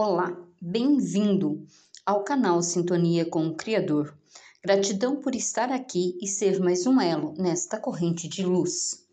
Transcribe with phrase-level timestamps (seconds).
[0.00, 0.32] Olá,
[0.62, 1.66] bem-vindo
[2.06, 4.16] ao canal Sintonia com o Criador.
[4.64, 9.04] Gratidão por estar aqui e ser mais um elo nesta corrente de luz.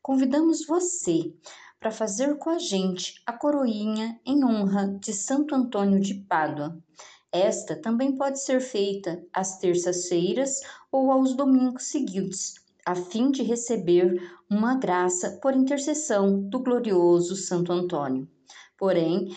[0.00, 1.34] Convidamos você
[1.78, 6.82] para fazer com a gente a coroinha em honra de Santo Antônio de Pádua.
[7.30, 12.54] Esta também pode ser feita às terças-feiras ou aos domingos seguidos,
[12.86, 14.18] a fim de receber
[14.48, 18.26] uma graça por intercessão do glorioso Santo Antônio.
[18.78, 19.36] Porém,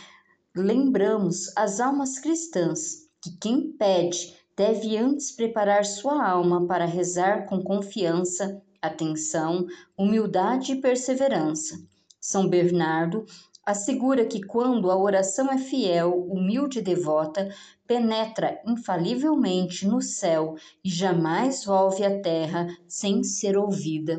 [0.55, 7.63] lembramos as almas cristãs que quem pede deve antes preparar sua alma para rezar com
[7.63, 9.65] confiança, atenção,
[9.97, 11.81] humildade e perseverança.
[12.19, 13.25] São Bernardo
[13.65, 17.49] assegura que quando a oração é fiel, humilde e devota,
[17.87, 24.17] penetra infalivelmente no céu e jamais volve à terra sem ser ouvida.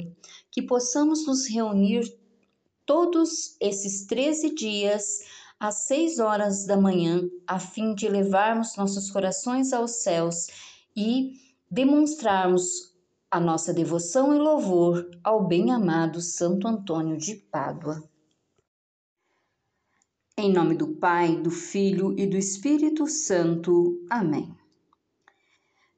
[0.51, 2.12] Que possamos nos reunir
[2.84, 5.20] todos esses 13 dias
[5.59, 10.47] às seis horas da manhã, a fim de levarmos nossos corações aos céus
[10.97, 11.33] e
[11.70, 12.95] demonstrarmos
[13.31, 18.03] a nossa devoção e louvor ao bem-amado Santo Antônio de Pádua.
[20.37, 24.05] Em nome do Pai, do Filho e do Espírito Santo.
[24.11, 24.55] Amém.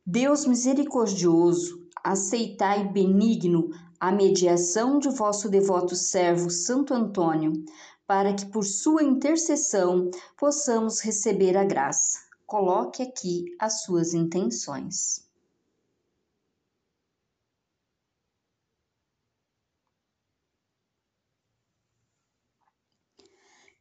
[0.05, 7.52] Deus misericordioso, aceitai benigno a mediação de vosso devoto servo Santo Antônio
[8.06, 12.20] para que por sua intercessão possamos receber a graça.
[12.46, 15.26] Coloque aqui as suas intenções.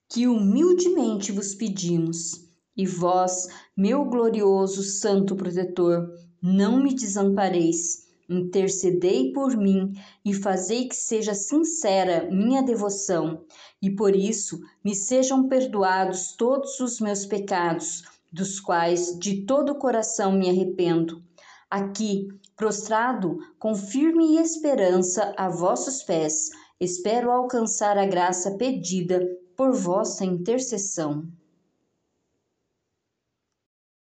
[0.09, 6.09] Que humildemente vos pedimos, e vós, meu glorioso Santo Protetor,
[6.41, 13.45] não me desampareis Intercedei por mim e fazei que seja sincera minha devoção,
[13.79, 19.77] e por isso me sejam perdoados todos os meus pecados, dos quais de todo o
[19.77, 21.23] coração me arrependo.
[21.69, 26.49] Aqui, prostrado, com firme esperança a vossos pés,
[26.79, 29.21] espero alcançar a graça pedida
[29.55, 31.27] por vossa intercessão.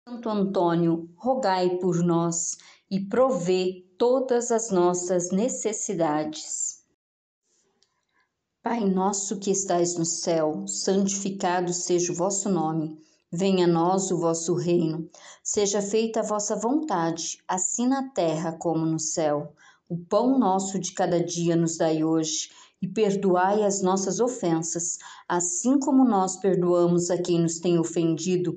[0.09, 2.57] Santo Antônio, rogai por nós
[2.91, 6.79] e provê todas as nossas necessidades.
[8.63, 13.01] Pai nosso que estais no céu, santificado seja o vosso nome.
[13.31, 15.09] Venha a nós o vosso reino.
[15.43, 19.53] Seja feita a vossa vontade, assim na terra como no céu.
[19.89, 22.51] O pão nosso de cada dia nos dai hoje,
[22.81, 28.57] e perdoai as nossas ofensas, assim como nós perdoamos a quem nos tem ofendido,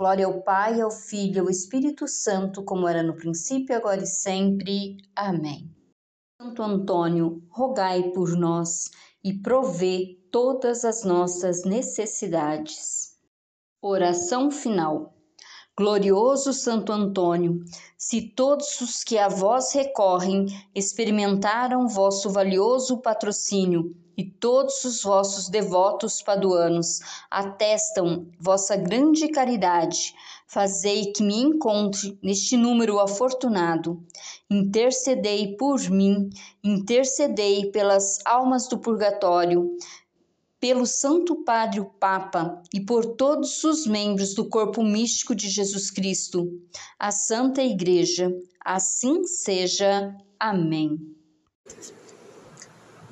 [0.00, 4.06] Glória ao Pai, ao Filho e ao Espírito Santo, como era no princípio, agora e
[4.06, 4.96] sempre.
[5.14, 5.70] Amém.
[6.40, 8.88] Santo Antônio, rogai por nós
[9.22, 13.14] e provê todas as nossas necessidades.
[13.82, 15.14] Oração final.
[15.76, 17.62] Glorioso Santo Antônio,
[17.98, 25.48] se todos os que a vós recorrem experimentaram vosso valioso patrocínio e todos os vossos
[25.48, 27.00] devotos paduanos
[27.30, 30.14] atestam vossa grande caridade,
[30.46, 33.98] fazei que me encontre neste número afortunado.
[34.50, 36.28] Intercedei por mim,
[36.62, 39.74] intercedei pelas almas do purgatório,
[40.60, 45.90] pelo Santo Padre o Papa e por todos os membros do corpo místico de Jesus
[45.90, 46.60] Cristo,
[46.98, 48.30] a Santa Igreja.
[48.62, 50.14] Assim seja.
[50.38, 51.16] Amém.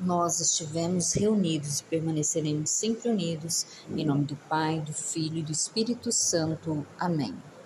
[0.01, 5.53] Nós estivemos reunidos e permaneceremos sempre unidos, em nome do Pai, do Filho e do
[5.53, 6.87] Espírito Santo.
[6.99, 7.35] Amém.